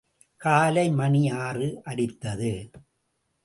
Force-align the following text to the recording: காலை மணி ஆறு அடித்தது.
காலை 0.37 0.89
மணி 0.91 1.29
ஆறு 1.29 1.81
அடித்தது. 1.85 2.53